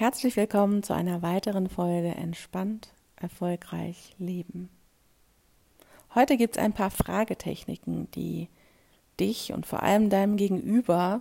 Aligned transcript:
Herzlich 0.00 0.34
willkommen 0.38 0.82
zu 0.82 0.94
einer 0.94 1.20
weiteren 1.20 1.68
Folge 1.68 2.08
Entspannt, 2.08 2.88
erfolgreich 3.16 4.14
leben. 4.16 4.70
Heute 6.14 6.38
gibt 6.38 6.56
es 6.56 6.62
ein 6.62 6.72
paar 6.72 6.90
Fragetechniken, 6.90 8.10
die 8.12 8.48
dich 9.20 9.52
und 9.52 9.66
vor 9.66 9.82
allem 9.82 10.08
deinem 10.08 10.38
Gegenüber 10.38 11.20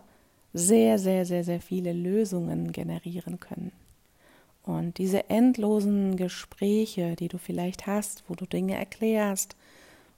sehr, 0.54 0.98
sehr, 0.98 1.26
sehr, 1.26 1.44
sehr 1.44 1.60
viele 1.60 1.92
Lösungen 1.92 2.72
generieren 2.72 3.42
können. 3.42 3.74
Und 4.64 4.98
diese 4.98 5.30
endlosen 5.30 6.16
Gespräche, 6.16 7.18
die 7.18 7.28
du 7.28 7.38
vielleicht 7.38 7.86
hast, 7.86 8.24
wo 8.30 8.36
du 8.36 8.46
Dinge 8.46 8.76
erklärst, 8.78 9.58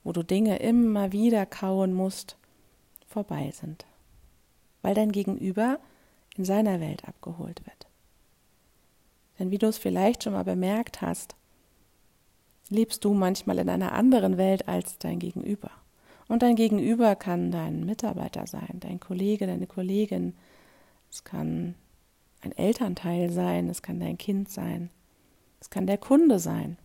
wo 0.04 0.12
du 0.12 0.22
Dinge 0.22 0.58
immer 0.58 1.12
wieder 1.12 1.48
kauen 1.48 1.96
musst, 1.96 2.38
vorbei 3.08 3.50
sind. 3.60 3.88
Weil 4.84 4.94
dein 4.94 5.12
Gegenüber 5.12 5.80
in 6.38 6.46
seiner 6.46 6.80
Welt 6.80 7.08
abgeholt 7.08 7.66
wird. 7.66 7.81
Denn 9.40 9.52
wie 9.52 9.58
du 9.58 9.68
es 9.68 9.78
vielleicht 9.78 10.24
schon 10.24 10.34
mal 10.34 10.44
bemerkt 10.44 11.02
hast, 11.02 11.36
lebst 12.70 13.04
du 13.04 13.14
manchmal 13.14 13.60
in 13.60 13.70
einer 13.70 13.92
anderen 13.92 14.38
Welt 14.38 14.68
als 14.68 14.98
dein 14.98 15.20
Gegenüber. 15.20 15.72
Und 16.28 16.44
dein 16.44 16.56
Gegenüber 16.56 17.16
kann 17.16 17.52
dein 17.52 17.86
Mitarbeiter 17.86 18.48
sein, 18.48 18.80
dein 18.80 19.00
Kollege, 19.00 19.48
deine 19.48 19.68
Kollegin. 19.68 20.34
Es 21.10 21.26
kann 21.26 21.76
ein 22.42 22.54
Elternteil 22.54 23.30
sein, 23.30 23.70
es 23.70 23.82
kann 23.82 24.00
dein 24.00 24.18
Kind 24.18 24.50
sein, 24.50 24.90
es 25.60 25.70
kann 25.70 25.88
der 25.88 25.98
Kunde 25.98 26.40
sein. 26.40 26.78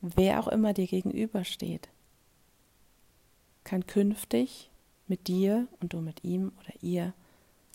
Wer 0.00 0.40
auch 0.40 0.48
immer 0.48 0.72
dir 0.72 0.88
gegenübersteht, 0.88 1.88
kann 3.62 3.86
künftig 3.86 4.70
mit 5.06 5.28
dir 5.28 5.68
und 5.80 5.92
du 5.92 6.00
mit 6.00 6.24
ihm 6.24 6.52
oder 6.58 6.74
ihr 6.80 7.14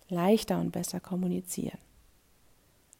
leichter 0.09 0.59
und 0.59 0.71
besser 0.71 0.99
kommunizieren. 0.99 1.80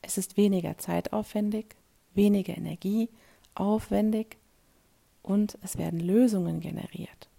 Es 0.02 0.18
ist 0.18 0.38
weniger 0.38 0.78
zeitaufwendig, 0.78 1.76
weniger 2.14 2.58
Energie 2.58 3.10
aufwendig 3.56 4.38
und 5.24 5.58
es 5.62 5.78
werden 5.78 6.00
Lösungen 6.00 6.60
generiert. 6.60 7.30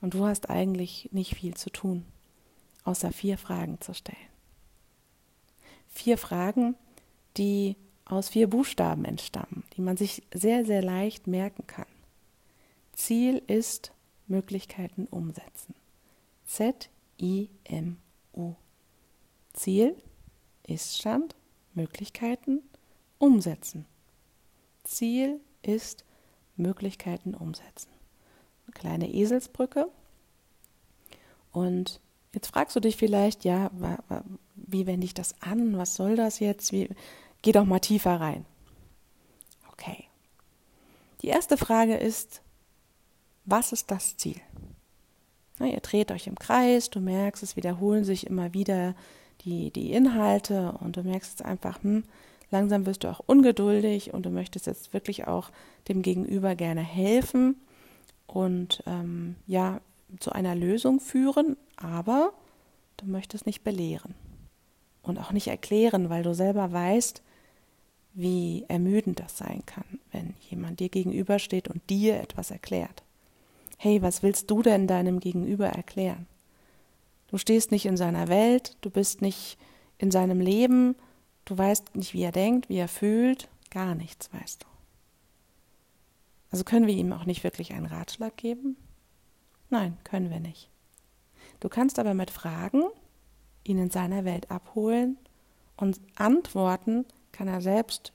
Und 0.00 0.14
du 0.14 0.24
hast 0.24 0.50
eigentlich 0.50 1.08
nicht 1.12 1.34
viel 1.34 1.54
zu 1.54 1.70
tun, 1.70 2.04
außer 2.84 3.12
vier 3.12 3.38
Fragen 3.38 3.80
zu 3.80 3.94
stellen. 3.94 4.18
Vier 5.88 6.18
Fragen, 6.18 6.76
die 7.36 7.76
aus 8.04 8.28
vier 8.28 8.48
Buchstaben 8.48 9.04
entstammen, 9.04 9.64
die 9.76 9.80
man 9.80 9.96
sich 9.96 10.22
sehr, 10.32 10.64
sehr 10.64 10.82
leicht 10.82 11.26
merken 11.26 11.66
kann. 11.66 11.86
Ziel 12.92 13.42
ist 13.46 13.92
Möglichkeiten 14.26 15.06
umsetzen. 15.10 15.74
Z-I-M-U. 16.46 17.96
Ziel, 19.52 19.96
Ist-Stand, 20.66 21.34
Möglichkeiten 21.76 22.62
umsetzen. 23.18 23.86
Ziel 24.84 25.40
ist 25.62 26.04
Möglichkeiten 26.56 27.34
umsetzen. 27.34 27.90
Eine 28.66 28.72
kleine 28.72 29.12
Eselsbrücke. 29.12 29.88
Und 31.52 32.00
jetzt 32.32 32.48
fragst 32.48 32.74
du 32.76 32.80
dich 32.80 32.96
vielleicht, 32.96 33.44
ja, 33.44 33.70
wie 34.54 34.86
wende 34.86 35.04
ich 35.04 35.14
das 35.14 35.40
an? 35.40 35.76
Was 35.78 35.94
soll 35.94 36.16
das 36.16 36.40
jetzt? 36.40 36.72
Wie, 36.72 36.88
geh 37.42 37.52
doch 37.52 37.64
mal 37.64 37.80
tiefer 37.80 38.20
rein. 38.20 38.44
Okay. 39.72 40.04
Die 41.22 41.28
erste 41.28 41.56
Frage 41.56 41.96
ist, 41.96 42.42
was 43.44 43.72
ist 43.72 43.90
das 43.90 44.16
Ziel? 44.16 44.40
Na, 45.58 45.66
ihr 45.66 45.80
dreht 45.80 46.12
euch 46.12 46.26
im 46.26 46.38
Kreis, 46.38 46.90
du 46.90 47.00
merkst, 47.00 47.42
es 47.42 47.56
wiederholen 47.56 48.04
sich 48.04 48.26
immer 48.26 48.52
wieder 48.52 48.94
die, 49.46 49.70
die 49.70 49.92
Inhalte 49.92 50.72
und 50.80 50.96
du 50.96 51.02
merkst 51.02 51.38
jetzt 51.38 51.44
einfach, 51.44 51.82
hm, 51.82 52.04
langsam 52.50 52.84
wirst 52.84 53.04
du 53.04 53.08
auch 53.08 53.20
ungeduldig 53.24 54.12
und 54.12 54.26
du 54.26 54.30
möchtest 54.30 54.66
jetzt 54.66 54.92
wirklich 54.92 55.26
auch 55.26 55.50
dem 55.88 56.02
Gegenüber 56.02 56.54
gerne 56.54 56.82
helfen 56.82 57.56
und 58.26 58.82
ähm, 58.86 59.36
ja, 59.46 59.80
zu 60.20 60.32
einer 60.32 60.54
Lösung 60.54 61.00
führen, 61.00 61.56
aber 61.76 62.32
du 62.96 63.06
möchtest 63.06 63.46
nicht 63.46 63.64
belehren 63.64 64.14
und 65.02 65.18
auch 65.18 65.32
nicht 65.32 65.48
erklären, 65.48 66.10
weil 66.10 66.22
du 66.22 66.34
selber 66.34 66.72
weißt, 66.72 67.22
wie 68.14 68.64
ermüdend 68.68 69.20
das 69.20 69.36
sein 69.36 69.62
kann, 69.66 70.00
wenn 70.10 70.34
jemand 70.48 70.80
dir 70.80 70.88
gegenübersteht 70.88 71.68
und 71.68 71.88
dir 71.90 72.20
etwas 72.20 72.50
erklärt. 72.50 73.02
Hey, 73.78 74.00
was 74.00 74.22
willst 74.22 74.50
du 74.50 74.62
denn 74.62 74.86
deinem 74.86 75.20
Gegenüber 75.20 75.66
erklären? 75.66 76.26
Du 77.28 77.38
stehst 77.38 77.70
nicht 77.70 77.86
in 77.86 77.96
seiner 77.96 78.28
Welt, 78.28 78.76
du 78.80 78.90
bist 78.90 79.22
nicht 79.22 79.58
in 79.98 80.10
seinem 80.10 80.40
Leben, 80.40 80.94
du 81.44 81.56
weißt 81.56 81.96
nicht, 81.96 82.14
wie 82.14 82.22
er 82.22 82.32
denkt, 82.32 82.68
wie 82.68 82.76
er 82.76 82.88
fühlt, 82.88 83.48
gar 83.70 83.94
nichts 83.94 84.32
weißt 84.32 84.62
du. 84.62 84.66
Also 86.50 86.64
können 86.64 86.86
wir 86.86 86.94
ihm 86.94 87.12
auch 87.12 87.24
nicht 87.24 87.44
wirklich 87.44 87.72
einen 87.72 87.86
Ratschlag 87.86 88.36
geben? 88.36 88.76
Nein, 89.68 89.96
können 90.04 90.30
wir 90.30 90.40
nicht. 90.40 90.70
Du 91.60 91.68
kannst 91.68 91.98
aber 91.98 92.14
mit 92.14 92.30
Fragen 92.30 92.84
ihn 93.64 93.78
in 93.78 93.90
seiner 93.90 94.24
Welt 94.24 94.50
abholen 94.50 95.18
und 95.76 96.00
Antworten 96.14 97.04
kann 97.32 97.48
er 97.48 97.60
selbst 97.60 98.12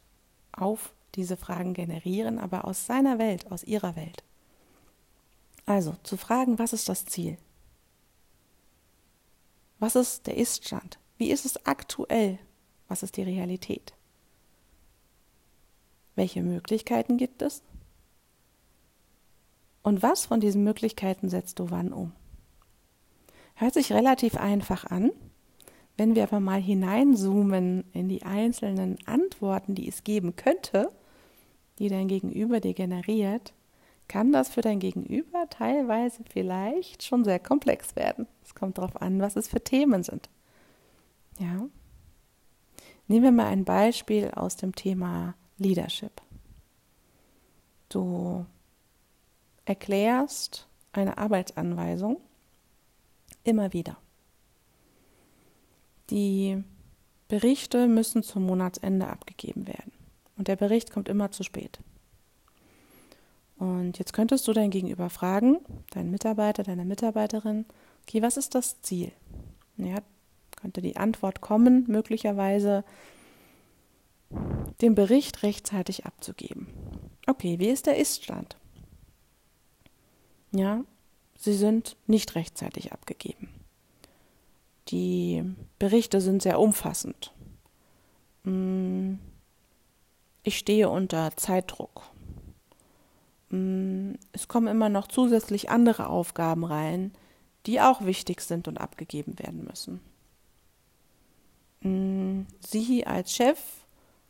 auf 0.52 0.94
diese 1.16 1.38
Fragen 1.38 1.74
generieren, 1.74 2.40
aber 2.40 2.66
aus 2.66 2.86
seiner 2.86 3.20
Welt, 3.20 3.52
aus 3.52 3.64
ihrer 3.64 3.96
Welt. 3.96 4.24
Also 5.66 5.96
zu 6.04 6.18
fragen, 6.18 6.58
was 6.58 6.74
ist 6.74 6.90
das 6.90 7.06
Ziel? 7.06 7.38
Was 9.82 9.96
ist 9.96 10.28
der 10.28 10.38
Iststand? 10.38 11.00
Wie 11.18 11.32
ist 11.32 11.44
es 11.44 11.66
aktuell? 11.66 12.38
Was 12.88 13.02
ist 13.02 13.18
die 13.18 13.24
Realität? 13.24 13.96
Welche 16.14 16.44
Möglichkeiten 16.44 17.18
gibt 17.18 17.42
es? 17.42 17.64
Und 19.82 20.04
was 20.04 20.28
von 20.28 20.40
diesen 20.40 20.64
Möglichkeiten 20.64 21.30
setzt 21.30 21.58
du 21.58 21.72
wann 21.72 21.92
um? 21.94 22.12
Hört 23.56 23.74
sich 23.74 23.92
relativ 23.92 24.38
einfach 24.38 24.86
an. 24.86 25.10
Wenn 25.98 26.14
wir 26.14 26.24
aber 26.24 26.40
mal 26.40 26.62
hineinzoomen 26.62 27.84
in 27.92 28.08
die 28.08 28.22
einzelnen 28.22 29.00
Antworten, 29.08 29.74
die 29.74 29.88
es 29.90 30.04
geben 30.04 30.36
könnte, 30.36 30.92
die 31.80 31.90
dein 31.90 32.08
Gegenüber 32.08 32.60
dir 32.60 32.76
generiert, 32.76 33.56
kann 34.12 34.34
das 34.34 34.50
für 34.50 34.60
dein 34.60 34.80
Gegenüber 34.80 35.48
teilweise 35.50 36.22
vielleicht 36.30 37.02
schon 37.02 37.24
sehr 37.24 37.40
komplex 37.40 37.96
werden. 37.96 38.28
Es 38.44 38.54
kommt 38.54 38.78
darauf 38.78 39.02
an, 39.02 39.22
was 39.22 39.38
es 39.38 39.48
für 39.48 39.64
Themen 39.64 40.04
sind. 40.04 40.30
Ja. 41.40 41.70
Nehmen 43.08 43.24
wir 43.24 43.32
mal 43.32 43.48
ein 43.48 43.64
Beispiel 43.64 44.30
aus 44.32 44.58
dem 44.58 44.76
Thema 44.76 45.36
Leadership. 45.58 46.22
Du 47.88 48.46
erklärst 49.64 50.68
eine 50.92 51.18
Arbeitsanweisung 51.18 52.20
immer 53.46 53.72
wieder. 53.72 53.96
Die 56.10 56.62
Berichte 57.30 57.88
müssen 57.88 58.24
zum 58.24 58.46
Monatsende 58.46 59.08
abgegeben 59.08 59.68
werden. 59.68 59.94
Und 60.36 60.50
der 60.50 60.58
Bericht 60.58 60.92
kommt 60.92 61.08
immer 61.08 61.32
zu 61.32 61.44
spät. 61.44 61.80
Und 63.62 64.00
jetzt 64.00 64.14
könntest 64.14 64.48
du 64.48 64.54
dein 64.54 64.72
Gegenüber 64.72 65.12
fragen, 65.12 65.60
deinen 65.92 66.10
Mitarbeiter, 66.10 66.64
deine 66.64 66.84
Mitarbeiterin, 66.84 67.66
okay, 68.02 68.24
was 68.24 68.36
ist 68.36 68.56
das 68.56 68.82
Ziel? 68.82 69.12
Ja, 69.78 70.00
könnte 70.60 70.82
die 70.82 70.98
Antwort 70.98 71.42
kommen, 71.42 71.86
möglicherweise 71.88 72.84
den 74.82 74.96
Bericht 74.96 75.44
rechtzeitig 75.44 76.08
abzugeben. 76.08 76.70
Okay, 77.28 77.60
wie 77.60 77.68
ist 77.68 77.86
der 77.86 77.98
Iststand? 77.98 78.58
Ja, 80.52 80.84
sie 81.38 81.54
sind 81.54 81.98
nicht 82.08 82.34
rechtzeitig 82.34 82.94
abgegeben. 82.94 83.48
Die 84.88 85.44
Berichte 85.78 86.20
sind 86.20 86.42
sehr 86.42 86.60
umfassend. 86.60 87.32
Hm, 88.44 89.20
ich 90.42 90.58
stehe 90.58 90.90
unter 90.90 91.38
Zeitdruck. 91.38 92.11
Mm, 93.52 94.14
es 94.32 94.48
kommen 94.48 94.68
immer 94.68 94.90
noch 94.90 95.08
zusätzlich 95.08 95.70
andere 95.70 96.08
Aufgaben 96.08 96.64
rein, 96.64 97.12
die 97.66 97.82
auch 97.82 98.06
wichtig 98.06 98.42
sind 98.42 98.68
und 98.68 98.80
abgegeben 98.80 99.38
werden 99.38 99.66
müssen. 99.66 100.00
Mm, 101.82 102.48
Sie 102.60 103.06
als 103.06 103.34
Chef 103.34 103.60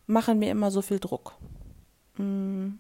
machen 0.08 0.40
mir 0.40 0.52
immer 0.52 0.72
so 0.72 0.82
viel 0.82 1.00
Druck. 1.00 1.36
Mm, 2.18 2.72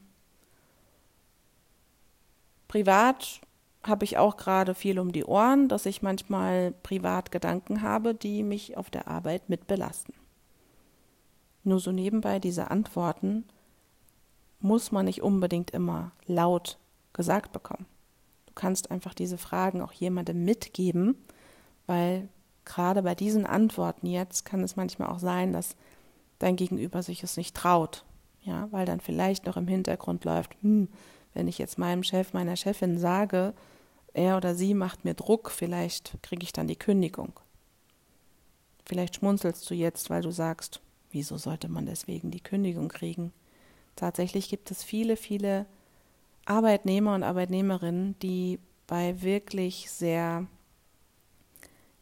privat 2.67 3.41
habe 3.83 4.05
ich 4.05 4.17
auch 4.17 4.38
gerade 4.38 4.75
viel 4.75 4.99
um 4.99 5.11
die 5.11 5.25
Ohren, 5.25 5.67
dass 5.67 5.85
ich 5.85 6.01
manchmal 6.01 6.71
privat 6.83 7.31
Gedanken 7.31 7.81
habe, 7.81 8.13
die 8.13 8.43
mich 8.43 8.77
auf 8.77 8.89
der 8.89 9.07
Arbeit 9.07 9.49
mit 9.49 9.67
belasten. 9.67 10.13
Nur 11.63 11.79
so 11.79 11.91
nebenbei 11.91 12.39
diese 12.39 12.71
Antworten 12.71 13.45
muss 14.61 14.91
man 14.91 15.05
nicht 15.05 15.21
unbedingt 15.21 15.71
immer 15.71 16.11
laut 16.25 16.77
gesagt 17.13 17.51
bekommen. 17.51 17.85
Du 18.45 18.53
kannst 18.53 18.91
einfach 18.91 19.13
diese 19.13 19.37
Fragen 19.37 19.81
auch 19.81 19.93
jemandem 19.93 20.43
mitgeben, 20.43 21.15
weil 21.87 22.27
gerade 22.65 23.01
bei 23.01 23.15
diesen 23.15 23.45
Antworten 23.45 24.07
jetzt 24.07 24.45
kann 24.45 24.61
es 24.63 24.75
manchmal 24.75 25.09
auch 25.09 25.19
sein, 25.19 25.53
dass 25.53 25.75
dein 26.39 26.55
Gegenüber 26.55 27.03
sich 27.03 27.23
es 27.23 27.37
nicht 27.37 27.55
traut. 27.55 28.05
Ja, 28.43 28.67
weil 28.71 28.85
dann 28.85 28.99
vielleicht 28.99 29.45
noch 29.45 29.55
im 29.55 29.67
Hintergrund 29.67 30.25
läuft, 30.25 30.55
hm, 30.61 30.87
wenn 31.33 31.47
ich 31.47 31.59
jetzt 31.59 31.77
meinem 31.77 32.03
Chef, 32.03 32.33
meiner 32.33 32.55
Chefin 32.55 32.97
sage, 32.97 33.53
er 34.13 34.35
oder 34.35 34.55
sie 34.55 34.73
macht 34.73 35.05
mir 35.05 35.13
Druck, 35.13 35.51
vielleicht 35.51 36.17
kriege 36.21 36.43
ich 36.43 36.51
dann 36.51 36.67
die 36.67 36.75
Kündigung. 36.75 37.33
Vielleicht 38.85 39.15
schmunzelst 39.15 39.69
du 39.69 39.73
jetzt, 39.73 40.09
weil 40.09 40.21
du 40.21 40.31
sagst, 40.31 40.81
wieso 41.11 41.37
sollte 41.37 41.69
man 41.69 41.85
deswegen 41.85 42.31
die 42.31 42.41
Kündigung 42.41 42.89
kriegen? 42.89 43.31
Tatsächlich 43.95 44.49
gibt 44.49 44.71
es 44.71 44.83
viele, 44.83 45.15
viele 45.15 45.65
Arbeitnehmer 46.45 47.15
und 47.15 47.23
Arbeitnehmerinnen, 47.23 48.17
die 48.19 48.59
bei 48.88 49.21
wirklich 49.21 49.91
sehr 49.91 50.47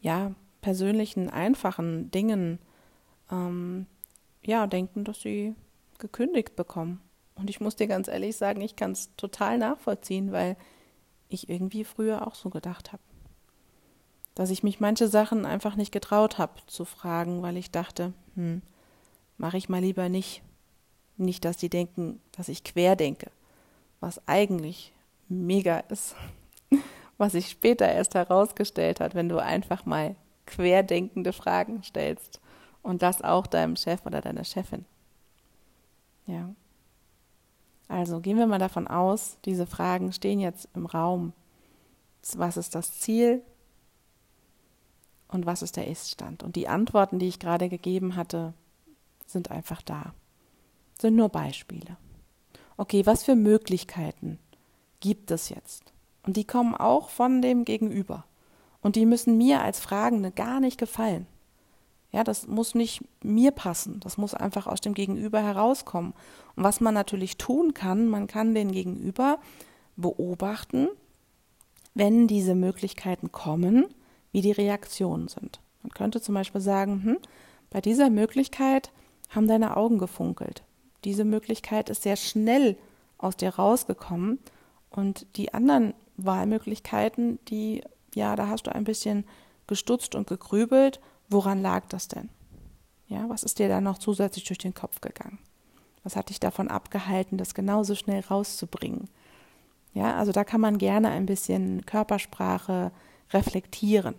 ja, 0.02 0.34
persönlichen, 0.62 1.30
einfachen 1.30 2.10
Dingen 2.12 2.60
ähm, 3.32 3.86
ja, 4.44 4.68
denken, 4.68 5.04
dass 5.04 5.22
sie 5.22 5.56
gekündigt 5.98 6.56
bekommen. 6.56 7.02
Und 7.36 7.50
ich 7.50 7.60
muss 7.60 7.76
dir 7.76 7.88
ganz 7.88 8.08
ehrlich 8.08 8.36
sagen, 8.36 8.62
ich 8.62 8.76
kann 8.76 8.92
es 8.92 9.16
total 9.16 9.58
nachvollziehen, 9.58 10.32
weil 10.32 10.58
ich 11.30 11.50
irgendwie 11.50 11.84
früher 11.84 12.28
auch 12.28 12.36
so 12.36 12.50
gedacht 12.50 12.92
habe. 12.92 13.04
Dass 14.36 14.50
ich 14.50 14.64
mich 14.64 14.80
manche 14.80 15.08
Sachen 15.08 15.46
einfach 15.46 15.76
nicht 15.76 15.92
getraut 15.92 16.38
habe 16.38 16.54
zu 16.68 16.86
fragen, 16.86 17.42
weil 17.42 17.58
ich 17.58 17.72
dachte, 17.72 18.14
hm, 18.36 18.62
mache 19.38 19.58
ich 19.58 19.70
mal 19.70 19.82
lieber 19.82 20.10
nicht. 20.10 20.42
Nicht, 21.20 21.44
dass 21.44 21.58
die 21.58 21.70
denken, 21.70 22.22
dass 22.32 22.48
ich 22.48 22.64
quer 22.64 22.96
denke, 22.96 23.30
was 24.00 24.26
eigentlich 24.26 24.94
mega 25.28 25.80
ist, 25.80 26.16
was 27.18 27.34
sich 27.34 27.50
später 27.50 27.88
erst 27.88 28.16
herausgestellt 28.16 29.02
hat, 29.02 29.16
wenn 29.16 29.28
du 29.28 29.38
einfach 29.38 29.86
mal 29.86 30.16
querdenkende 30.46 31.34
Fragen 31.34 31.84
stellst 31.84 32.40
und 32.82 33.02
das 33.02 33.22
auch 33.22 33.48
deinem 33.48 33.76
Chef 33.76 34.06
oder 34.06 34.22
deiner 34.22 34.46
Chefin. 34.46 34.86
Ja. 36.26 36.56
Also 37.90 38.22
gehen 38.22 38.38
wir 38.38 38.48
mal 38.48 38.58
davon 38.58 38.88
aus, 38.88 39.38
diese 39.44 39.68
Fragen 39.68 40.14
stehen 40.14 40.40
jetzt 40.40 40.70
im 40.74 40.86
Raum. 40.86 41.34
Was 42.36 42.56
ist 42.56 42.76
das 42.76 43.00
Ziel 43.00 43.42
und 45.28 45.46
was 45.46 45.64
ist 45.64 45.76
der 45.76 45.88
Iststand? 45.88 46.44
Und 46.44 46.56
die 46.56 46.70
Antworten, 46.70 47.20
die 47.20 47.28
ich 47.28 47.40
gerade 47.40 47.68
gegeben 47.68 48.16
hatte, 48.16 48.54
sind 49.26 49.52
einfach 49.52 49.82
da. 49.82 50.14
Sind 51.02 51.16
nur 51.16 51.30
Beispiele. 51.30 51.98
Okay, 52.78 53.06
was 53.06 53.24
für 53.24 53.36
Möglichkeiten 53.36 54.40
gibt 55.00 55.32
es 55.32 55.50
jetzt? 55.50 55.94
Und 56.24 56.38
die 56.38 56.46
kommen 56.46 56.76
auch 56.76 57.10
von 57.10 57.42
dem 57.42 57.66
Gegenüber. 57.66 58.26
Und 58.82 58.96
die 58.96 59.06
müssen 59.06 59.38
mir 59.38 59.62
als 59.62 59.80
Fragende 59.80 60.32
gar 60.32 60.60
nicht 60.60 60.78
gefallen. 60.78 61.28
Ja, 62.12 62.24
das 62.24 62.48
muss 62.48 62.76
nicht 62.76 63.04
mir 63.24 63.52
passen. 63.52 64.00
Das 64.00 64.18
muss 64.18 64.34
einfach 64.34 64.68
aus 64.68 64.82
dem 64.82 64.94
Gegenüber 64.94 65.42
herauskommen. 65.42 66.14
Und 66.56 66.64
was 66.64 66.82
man 66.82 66.94
natürlich 66.94 67.38
tun 67.38 67.74
kann, 67.74 68.08
man 68.08 68.28
kann 68.28 68.56
den 68.56 68.72
Gegenüber 68.72 69.40
beobachten, 69.96 70.88
wenn 71.94 72.28
diese 72.28 72.56
Möglichkeiten 72.56 73.32
kommen, 73.32 73.86
wie 74.32 74.42
die 74.42 74.52
Reaktionen 74.52 75.28
sind. 75.28 75.60
Man 75.84 75.92
könnte 75.92 76.22
zum 76.22 76.36
Beispiel 76.36 76.62
sagen, 76.62 77.04
hm, 77.04 77.18
bei 77.70 77.82
dieser 77.82 78.10
Möglichkeit 78.10 78.92
haben 79.30 79.48
deine 79.48 79.78
Augen 79.78 79.98
gefunkelt. 79.98 80.64
Diese 81.04 81.24
Möglichkeit 81.24 81.90
ist 81.90 82.04
sehr 82.04 82.16
schnell 82.16 82.78
aus 83.18 83.38
dir 83.38 83.50
rausgekommen 83.50 84.40
und 84.90 85.26
die 85.36 85.54
anderen 85.54 85.94
Wahlmöglichkeiten, 86.18 87.40
die, 87.48 87.84
ja, 88.16 88.36
da 88.36 88.48
hast 88.48 88.68
du 88.68 88.76
ein 88.76 88.84
bisschen 88.84 89.26
gestutzt 89.68 90.16
und 90.16 90.28
gegrübelt 90.28 91.00
Woran 91.30 91.62
lag 91.62 91.86
das 91.88 92.08
denn? 92.08 92.30
Ja, 93.08 93.30
was 93.30 93.44
ist 93.44 93.60
dir 93.60 93.70
da 93.70 93.82
noch 93.82 94.00
zusätzlich 94.00 94.46
durch 94.46 94.58
den 94.58 94.74
Kopf 94.74 95.00
gegangen? 95.00 95.38
Was 96.04 96.16
hat 96.16 96.30
dich 96.30 96.40
davon 96.40 96.70
abgehalten, 96.70 97.38
das 97.38 97.54
genauso 97.54 97.96
schnell 97.96 98.22
rauszubringen? 98.22 99.10
Ja, 99.94 100.16
also 100.16 100.32
da 100.32 100.44
kann 100.44 100.62
man 100.62 100.78
gerne 100.78 101.10
ein 101.10 101.26
bisschen 101.26 101.86
Körpersprache 101.86 102.92
reflektieren, 103.32 104.16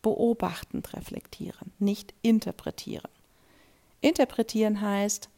beobachtend 0.00 0.94
reflektieren, 0.94 1.72
nicht 1.78 2.14
interpretieren. 2.22 3.10
Interpretieren 4.00 4.80
heißt, 4.80 5.28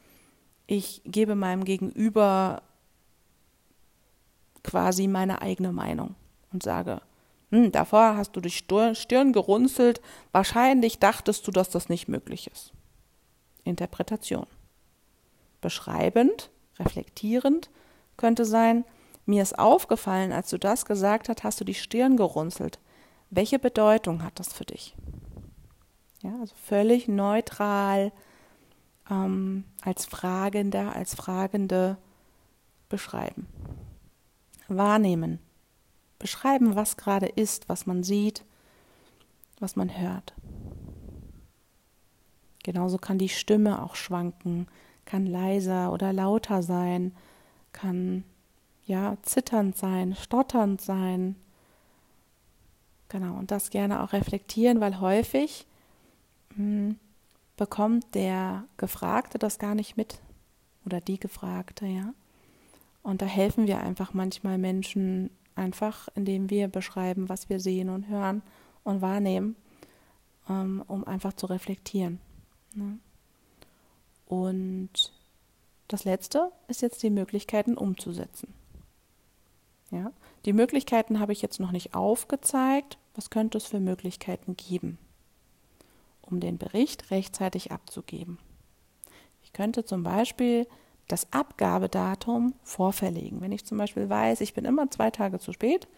ich 0.71 1.03
gebe 1.05 1.35
meinem 1.35 1.65
Gegenüber 1.65 2.63
quasi 4.63 5.09
meine 5.09 5.43
eigene 5.43 5.73
Meinung 5.73 6.15
und 6.53 6.63
sage, 6.63 7.03
hm, 7.51 7.73
davor 7.73 8.17
hast 8.17 8.37
du 8.37 8.41
die 8.41 8.51
Stirn 8.51 9.33
gerunzelt, 9.33 10.01
wahrscheinlich 10.31 11.01
dachtest 11.01 11.45
du, 11.49 11.51
dass 11.51 11.71
das 11.71 11.89
nicht 11.89 12.07
möglich 12.07 12.49
ist. 12.53 12.73
Interpretation. 13.65 14.47
Beschreibend, 15.61 16.51
reflektierend 16.79 17.69
könnte 18.17 18.45
sein, 18.45 18.85
mir 19.27 19.43
ist 19.43 19.59
aufgefallen, 19.59 20.31
als 20.31 20.51
du 20.51 20.59
das 20.59 20.85
gesagt 20.85 21.29
hast, 21.29 21.43
hast 21.43 21.61
du 21.61 21.65
die 21.65 21.75
Stirn 21.75 22.17
gerunzelt. 22.17 22.79
Welche 23.31 23.59
Bedeutung 23.59 24.23
hat 24.23 24.39
das 24.39 24.53
für 24.53 24.67
dich? 24.67 24.95
Ja, 26.23 26.33
also 26.41 26.55
völlig 26.65 27.09
neutral, 27.09 28.13
ähm, 29.11 29.65
als 29.83 30.07
Fragender, 30.07 30.95
als 30.95 31.15
Fragende 31.15 31.99
beschreiben. 32.89 33.47
Wahrnehmen, 34.69 35.41
beschreiben, 36.19 36.77
was 36.77 36.97
gerade 36.97 37.27
ist, 37.27 37.69
was 37.69 37.87
man 37.87 38.03
sieht, 38.03 38.45
was 39.59 39.77
man 39.77 39.99
hört. 39.99 40.33
Genauso 42.63 42.99
kann 42.99 43.19
die 43.19 43.29
Stimme 43.29 43.83
auch 43.83 43.97
schwanken, 43.97 44.69
kann 45.07 45.27
leiser 45.27 45.93
oder 45.93 46.13
lauter 46.13 46.63
sein, 46.63 47.17
kann 47.73 48.25
ja 48.85 49.17
zitternd 49.23 49.77
sein, 49.77 50.15
stotternd 50.15 50.81
sein. 50.81 51.37
Genau, 53.09 53.35
und 53.35 53.51
das 53.51 53.71
gerne 53.71 54.03
auch 54.03 54.13
reflektieren, 54.13 54.81
weil 54.81 55.01
häufig 55.01 55.67
mh, 56.55 56.57
hm, 56.57 56.99
bekommt 57.61 58.17
der 58.17 58.65
Gefragte 58.77 59.39
das 59.39 59.59
gar 59.59 59.77
nicht 59.77 59.97
mit 59.97 60.21
oder 60.85 61.01
die 61.01 61.21
Gefragte, 61.21 61.87
ja. 61.87 62.13
Und 63.03 63.23
da 63.23 63.27
helfen 63.27 63.67
wir 63.67 63.79
einfach 63.79 64.13
manchmal 64.13 64.59
Menschen 64.59 65.31
Einfach 65.61 66.09
indem 66.15 66.49
wir 66.49 66.69
beschreiben, 66.69 67.29
was 67.29 67.51
wir 67.51 67.61
sehen 67.61 67.91
und 67.91 68.09
hören 68.09 68.41
und 68.83 69.03
wahrnehmen, 69.03 69.57
ähm, 70.49 70.83
um 70.87 71.05
einfach 71.05 71.35
zu 71.35 71.45
reflektieren. 71.45 72.19
Ne? 72.75 72.99
Und 74.25 75.13
das 75.89 76.05
Letzte 76.05 76.51
ist 76.69 76.81
jetzt 76.81 77.03
die 77.03 77.11
Möglichkeiten 77.11 77.77
umzusetzen. 77.77 78.55
Ja? 79.91 80.13
Die 80.47 80.55
Möglichkeiten 80.55 81.21
habe 81.21 81.33
ich 81.33 81.43
jetzt 81.43 81.61
noch 81.61 81.73
nicht 81.73 81.95
aufgezeigt. 81.95 82.97
Was 83.15 83.29
könnte 83.29 83.59
es 83.59 83.67
für 83.67 83.81
Möglichkeiten 83.81 84.57
geben, 84.57 84.97
um 86.31 86.41
den 86.41 86.59
Bericht 86.59 87.11
rechtzeitig 87.11 87.73
abzugeben? 87.73 88.39
Ich 89.43 89.53
könnte 89.53 89.85
zum 89.85 90.03
Beispiel 90.03 90.67
das 91.09 91.33
Abgabedatum 91.33 92.55
vorverlegen. 92.63 93.41
Wenn 93.41 93.53
ich 93.53 93.65
zum 93.65 93.79
Beispiel 93.79 94.09
weiß, 94.09 94.41
ich 94.41 94.55
bin 94.55 94.65
immer 94.65 94.91
zwei 94.91 95.11
Tage 95.11 95.39
zu 95.39 95.53
spät, 95.53 95.89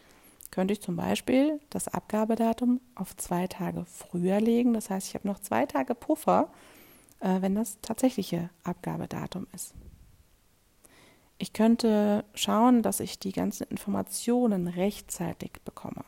könnte 0.51 0.73
ich 0.73 0.81
zum 0.81 0.97
Beispiel 0.97 1.61
das 1.71 1.89
Abgabedatum 1.89 2.81
auf 2.95 3.17
zwei 3.17 3.47
Tage 3.47 3.85
früher 3.87 4.41
legen. 4.41 4.75
Das 4.75 4.91
heißt, 4.91 5.09
ich 5.09 5.15
habe 5.15 5.29
noch 5.29 5.41
zwei 5.41 5.67
Tage 5.67 5.95
Puffer, 5.95 6.51
äh, 7.21 7.41
wenn 7.41 7.55
das 7.55 7.79
tatsächliche 7.81 8.51
Abgabedatum 8.65 9.47
ist. 9.55 9.75
Ich 11.39 11.53
könnte 11.53 12.25
schauen, 12.35 12.83
dass 12.83 13.01
ich 13.01 13.19
die 13.19 13.33
ganzen 13.33 13.65
Informationen 13.65 14.69
rechtzeitig 14.69 15.53
bekomme. 15.65 16.05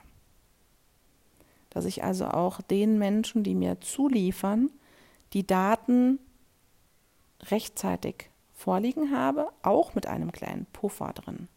Dass 1.75 1.85
ich 1.85 2.02
also 2.02 2.26
auch 2.28 2.62
den 2.62 2.99
Menschen, 2.99 3.43
die 3.43 3.54
mir 3.54 3.81
zuliefern, 3.81 4.71
die 5.33 5.47
Daten 5.47 6.19
rechtzeitig 7.50 8.31
vorliegen 8.54 9.14
habe, 9.14 9.50
auch 9.62 9.95
mit 9.95 10.07
einem 10.07 10.33
kleinen 10.33 10.66
Puffer 10.73 11.12
drin. 11.12 11.49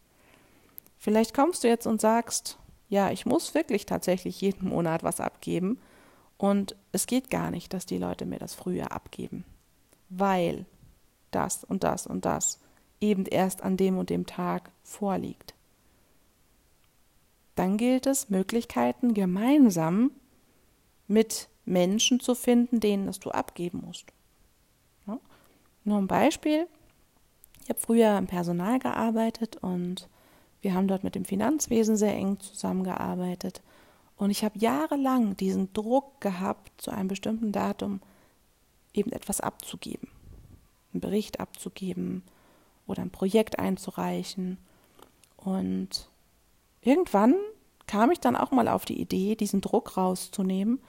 Vielleicht 0.98 1.32
kommst 1.32 1.64
du 1.64 1.68
jetzt 1.68 1.86
und 1.86 2.00
sagst, 2.00 2.58
ja, 2.88 3.10
ich 3.10 3.24
muss 3.24 3.54
wirklich 3.54 3.86
tatsächlich 3.86 4.40
jeden 4.40 4.68
Monat 4.68 5.02
was 5.02 5.20
abgeben 5.20 5.78
und 6.36 6.76
es 6.92 7.06
geht 7.06 7.30
gar 7.30 7.50
nicht, 7.50 7.72
dass 7.72 7.86
die 7.86 7.98
Leute 7.98 8.26
mir 8.26 8.38
das 8.38 8.54
früher 8.54 8.92
abgeben, 8.92 9.44
weil 10.08 10.66
das 11.30 11.64
und 11.64 11.84
das 11.84 12.06
und 12.06 12.24
das 12.24 12.60
eben 13.00 13.26
erst 13.26 13.62
an 13.62 13.76
dem 13.76 13.98
und 13.98 14.10
dem 14.10 14.26
Tag 14.26 14.70
vorliegt. 14.82 15.54
Dann 17.58 17.76
gilt 17.76 18.06
es, 18.06 18.30
Möglichkeiten 18.30 19.14
gemeinsam 19.14 20.12
mit 21.08 21.48
Menschen 21.64 22.20
zu 22.20 22.36
finden, 22.36 22.78
denen 22.78 23.08
es 23.08 23.18
du 23.18 23.32
abgeben 23.32 23.82
musst. 23.84 24.06
Ja? 25.08 25.18
Nur 25.82 25.98
ein 25.98 26.06
Beispiel, 26.06 26.68
ich 27.64 27.68
habe 27.68 27.80
früher 27.80 28.16
im 28.16 28.28
Personal 28.28 28.78
gearbeitet 28.78 29.56
und 29.56 30.08
wir 30.60 30.72
haben 30.72 30.86
dort 30.86 31.02
mit 31.02 31.16
dem 31.16 31.24
Finanzwesen 31.24 31.96
sehr 31.96 32.14
eng 32.14 32.38
zusammengearbeitet. 32.38 33.60
Und 34.16 34.30
ich 34.30 34.44
habe 34.44 34.56
jahrelang 34.60 35.36
diesen 35.36 35.72
Druck 35.72 36.20
gehabt, 36.20 36.80
zu 36.80 36.92
einem 36.92 37.08
bestimmten 37.08 37.50
Datum 37.50 38.00
eben 38.94 39.10
etwas 39.10 39.40
abzugeben. 39.40 40.08
einen 40.92 41.00
Bericht 41.00 41.40
abzugeben 41.40 42.22
oder 42.86 43.02
ein 43.02 43.10
Projekt 43.10 43.58
einzureichen. 43.58 44.58
Und 45.36 46.08
irgendwann 46.80 47.34
kam 47.86 48.10
ich 48.10 48.20
dann 48.20 48.36
auch 48.36 48.50
mal 48.50 48.68
auf 48.68 48.84
die 48.84 49.00
Idee, 49.00 49.34
diesen 49.34 49.60
Druck 49.60 49.96
rauszunehmen 49.96 50.80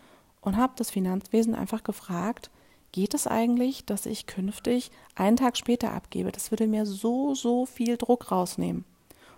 und 0.41 0.57
habe 0.57 0.73
das 0.75 0.91
Finanzwesen 0.91 1.55
einfach 1.55 1.83
gefragt, 1.83 2.49
geht 2.91 3.13
es 3.13 3.27
eigentlich, 3.27 3.85
dass 3.85 4.05
ich 4.05 4.25
künftig 4.25 4.91
einen 5.15 5.37
Tag 5.37 5.57
später 5.57 5.93
abgebe? 5.93 6.31
Das 6.31 6.51
würde 6.51 6.67
mir 6.67 6.85
so, 6.85 7.35
so 7.35 7.65
viel 7.65 7.97
Druck 7.97 8.31
rausnehmen. 8.31 8.85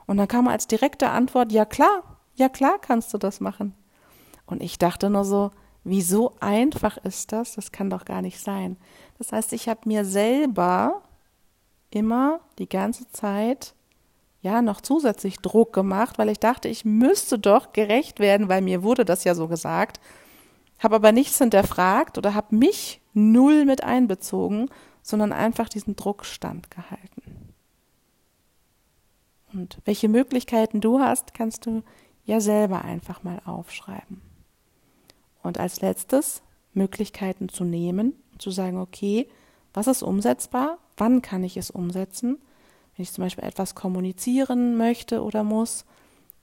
Und 0.08 0.17
dann 0.17 0.27
kam 0.27 0.48
als 0.48 0.67
direkte 0.67 1.10
Antwort, 1.10 1.51
ja 1.51 1.65
klar, 1.65 2.17
ja 2.36 2.50
klar 2.50 2.79
kannst 2.79 3.13
du 3.13 3.17
das 3.17 3.39
machen. 3.39 3.75
Und 4.46 4.62
ich 4.62 4.77
dachte 4.77 5.10
nur 5.10 5.25
so, 5.25 5.51
wie 5.84 6.01
so 6.01 6.34
einfach 6.39 6.98
ist 6.98 7.31
das? 7.31 7.55
Das 7.55 7.72
kann 7.72 7.89
doch 7.89 8.05
gar 8.05 8.22
nicht 8.22 8.39
sein. 8.39 8.77
Das 9.17 9.31
heißt, 9.31 9.53
ich 9.53 9.67
habe 9.67 9.81
mir 9.86 10.05
selber 10.05 11.01
immer 11.89 12.39
die 12.60 12.70
ganze 12.70 13.10
Zeit 13.12 13.74
ja 14.41 14.62
noch 14.62 14.81
zusätzlich 14.81 15.38
Druck 15.38 15.74
gemacht, 15.74 16.17
weil 16.17 16.29
ich 16.29 16.39
dachte, 16.39 16.67
ich 16.67 16.83
müsste 16.86 17.39
doch 17.39 17.74
gerecht 17.74 18.19
werden, 18.19 18.50
weil 18.50 18.62
mir 18.62 18.83
wurde 18.83 19.05
das 19.05 19.24
ja 19.24 19.36
so 19.36 19.48
gesagt, 19.48 20.00
habe 20.79 20.95
aber 20.95 21.12
nichts 21.12 21.38
hinterfragt 21.38 22.17
oder 22.17 22.33
habe 22.33 22.55
mich 22.55 23.01
null 23.13 23.65
mit 23.65 23.83
einbezogen, 23.83 24.69
sondern 25.03 25.31
einfach 25.31 25.69
diesen 25.69 25.95
Druck 25.95 26.25
standgehalten. 26.25 27.53
Und 29.53 29.77
welche 29.86 30.07
Möglichkeiten 30.07 30.81
du 30.81 31.00
hast, 31.00 31.33
kannst 31.33 31.65
du 31.65 31.83
ja 32.25 32.39
selber 32.39 32.83
einfach 32.83 33.24
mal 33.24 33.41
aufschreiben. 33.45 34.21
Und 35.43 35.60
als 35.60 35.81
letztes 35.81 36.41
Möglichkeiten 36.74 37.50
zu 37.50 37.63
nehmen 37.63 38.13
zu 38.38 38.50
sagen, 38.50 38.77
okay, 38.77 39.27
was 39.74 39.88
ist 39.88 40.03
umsetzbar? 40.03 40.77
Wann 40.98 41.21
kann 41.21 41.43
ich 41.43 41.57
es 41.57 41.69
umsetzen? 41.69 42.39
Wenn 42.95 43.03
ich 43.03 43.12
zum 43.12 43.24
Beispiel 43.24 43.43
etwas 43.43 43.75
kommunizieren 43.75 44.77
möchte 44.77 45.24
oder 45.24 45.43
muss, 45.43 45.86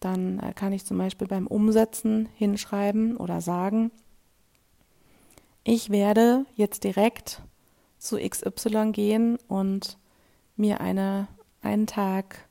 dann 0.01 0.39
äh, 0.39 0.53
kann 0.53 0.73
ich 0.73 0.85
zum 0.85 0.99
Beispiel 0.99 1.27
beim 1.27 1.47
Umsetzen 1.47 2.29
hinschreiben 2.35 3.17
oder 3.17 3.41
sagen, 3.41 3.91
ich 5.65 5.91
werde 5.91 6.47
jetzt 6.55 6.85
direkt 6.85 7.43
zu 7.99 8.17
XY 8.17 8.93
gehen 8.93 9.39
und 9.49 9.99
mir 10.57 10.81
eine, 10.81 11.29
einen 11.63 11.87
Tag 11.87 12.49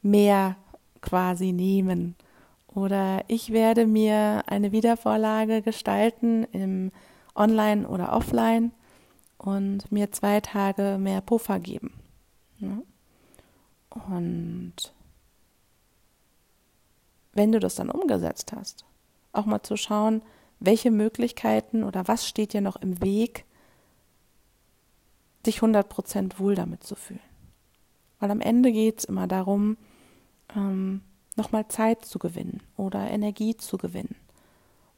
mehr 0.00 0.56
quasi 1.00 1.52
nehmen 1.52 2.16
oder 2.76 3.24
ich 3.28 3.52
werde 3.52 3.86
mir 3.86 4.42
eine 4.46 4.70
Wiedervorlage 4.70 5.62
gestalten 5.62 6.44
im 6.52 6.92
Online 7.34 7.88
oder 7.88 8.12
Offline 8.12 8.72
und 9.38 9.90
mir 9.90 10.12
zwei 10.12 10.40
Tage 10.40 10.98
mehr 11.00 11.20
Puffer 11.20 11.58
geben. 11.58 11.94
Ja? 12.58 12.78
Und 14.08 14.74
wenn 17.32 17.52
du 17.52 17.60
das 17.60 17.74
dann 17.74 17.90
umgesetzt 17.90 18.52
hast, 18.52 18.84
auch 19.32 19.46
mal 19.46 19.62
zu 19.62 19.76
schauen, 19.76 20.22
welche 20.58 20.90
Möglichkeiten 20.90 21.84
oder 21.84 22.08
was 22.08 22.26
steht 22.26 22.52
dir 22.52 22.60
noch 22.60 22.76
im 22.76 23.02
Weg, 23.02 23.44
dich 25.44 25.60
100% 25.60 26.38
wohl 26.38 26.54
damit 26.54 26.82
zu 26.82 26.94
fühlen. 26.94 27.20
Weil 28.18 28.30
am 28.30 28.40
Ende 28.40 28.72
geht 28.72 29.00
es 29.00 29.04
immer 29.04 29.26
darum, 29.26 29.76
ähm, 30.54 31.02
nochmal 31.36 31.68
Zeit 31.68 32.04
zu 32.04 32.18
gewinnen 32.18 32.62
oder 32.76 33.10
Energie 33.10 33.56
zu 33.56 33.76
gewinnen. 33.76 34.16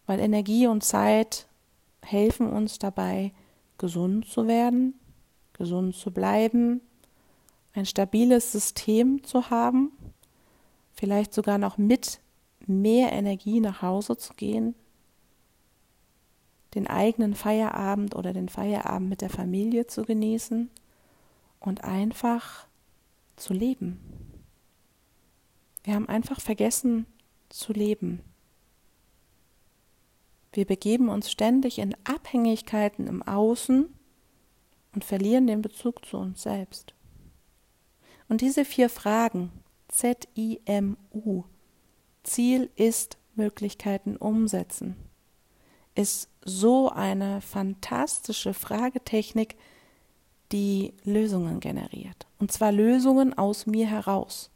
Weil 0.06 0.20
Energie 0.20 0.66
und 0.66 0.84
Zeit 0.84 1.48
helfen 2.02 2.48
uns 2.50 2.78
dabei, 2.78 3.32
gesund 3.76 4.26
zu 4.26 4.46
werden, 4.46 4.94
gesund 5.52 5.96
zu 5.96 6.12
bleiben, 6.12 6.80
ein 7.74 7.86
stabiles 7.86 8.52
System 8.52 9.22
zu 9.24 9.50
haben, 9.50 9.92
vielleicht 10.92 11.32
sogar 11.32 11.58
noch 11.58 11.78
mit 11.78 12.20
mehr 12.66 13.12
Energie 13.12 13.60
nach 13.60 13.82
Hause 13.82 14.16
zu 14.16 14.34
gehen, 14.34 14.74
den 16.74 16.86
eigenen 16.86 17.34
Feierabend 17.34 18.14
oder 18.14 18.32
den 18.32 18.48
Feierabend 18.48 19.08
mit 19.08 19.20
der 19.20 19.30
Familie 19.30 19.86
zu 19.86 20.02
genießen 20.02 20.70
und 21.60 21.84
einfach 21.84 22.66
zu 23.36 23.54
leben. 23.54 24.00
Wir 25.84 25.94
haben 25.94 26.08
einfach 26.08 26.40
vergessen 26.40 27.06
zu 27.48 27.72
leben. 27.72 28.20
Wir 30.52 30.66
begeben 30.66 31.08
uns 31.08 31.30
ständig 31.30 31.78
in 31.78 31.94
Abhängigkeiten 32.04 33.06
im 33.06 33.22
Außen 33.22 33.86
und 34.94 35.04
verlieren 35.04 35.46
den 35.46 35.62
Bezug 35.62 36.04
zu 36.04 36.18
uns 36.18 36.42
selbst. 36.42 36.94
Und 38.28 38.40
diese 38.40 38.64
vier 38.64 38.88
Fragen, 38.88 39.50
Z-I-M-U, 39.88 41.44
Ziel 42.22 42.70
ist 42.76 43.16
Möglichkeiten 43.34 44.16
umsetzen, 44.16 44.96
ist 45.94 46.28
so 46.44 46.90
eine 46.90 47.40
fantastische 47.40 48.54
Fragetechnik, 48.54 49.56
die 50.52 50.94
Lösungen 51.04 51.60
generiert. 51.60 52.26
Und 52.38 52.52
zwar 52.52 52.72
Lösungen 52.72 53.36
aus 53.36 53.66
mir 53.66 53.86
heraus. 53.86 54.50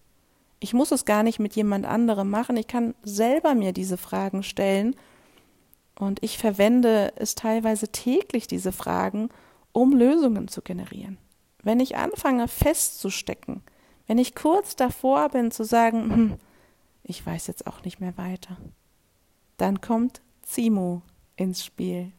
Ich 0.61 0.75
muss 0.75 0.93
es 0.93 1.05
gar 1.05 1.23
nicht 1.23 1.39
mit 1.39 1.57
jemand 1.57 1.85
anderem 1.87 2.31
machen. 2.31 2.57
Ich 2.57 2.69
kann 2.69 2.95
selber 3.03 3.55
mir 3.55 3.73
diese 3.73 3.97
Fragen 3.97 4.43
stellen. 4.43 4.95
Und 5.99 6.23
ich 6.23 6.39
verwende 6.39 7.13
es 7.17 7.35
teilweise 7.35 7.89
täglich, 7.89 8.47
diese 8.47 8.73
Fragen, 8.73 9.29
um 9.73 9.95
Lösungen 9.97 10.49
zu 10.49 10.63
generieren. 10.63 11.19
Wenn 11.63 11.81
ich 11.81 11.97
anfange 11.97 12.49
festzustecken, 12.49 13.63
wenn 14.07 14.19
ich 14.19 14.35
kurz 14.35 14.77
davor 14.77 15.29
bin 15.29 15.51
zu 15.51 15.65
sagen, 15.65 16.11
hm, 16.11 16.39
ich 17.05 17.25
weiß 17.25 17.47
jetzt 17.47 17.67
auch 17.67 17.83
nicht 17.85 18.01
mehr 18.01 18.17
weiter, 18.17 18.57
dann 19.57 19.81
kommt 19.81 20.21
Zimo 20.43 21.03
ins 21.37 21.65
Spiel. 21.65 22.13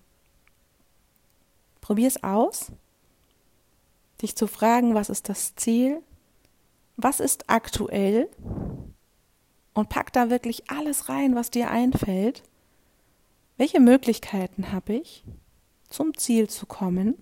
Probier 1.81 2.07
es 2.07 2.23
aus, 2.23 2.71
dich 4.21 4.35
zu 4.35 4.47
fragen, 4.47 4.95
was 4.95 5.09
ist 5.09 5.27
das 5.27 5.55
Ziel, 5.55 6.01
was 6.95 7.19
ist 7.19 7.49
aktuell 7.49 8.29
und 9.73 9.89
pack 9.89 10.13
da 10.13 10.29
wirklich 10.29 10.69
alles 10.69 11.09
rein, 11.09 11.35
was 11.35 11.51
dir 11.51 11.69
einfällt. 11.69 12.43
Welche 13.57 13.79
Möglichkeiten 13.79 14.71
habe 14.71 14.93
ich, 14.93 15.23
zum 15.89 16.17
Ziel 16.17 16.49
zu 16.49 16.65
kommen 16.65 17.15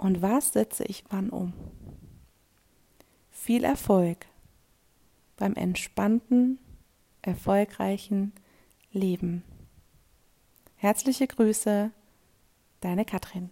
und 0.00 0.22
was 0.22 0.52
setze 0.52 0.84
ich 0.84 1.04
wann 1.10 1.28
um? 1.28 1.52
Viel 3.30 3.64
Erfolg 3.64 4.26
beim 5.36 5.54
entspannten, 5.54 6.58
erfolgreichen 7.22 8.32
Leben. 8.92 9.44
Herzliche 10.76 11.26
Grüße, 11.26 11.90
deine 12.80 13.04
Katrin. 13.04 13.50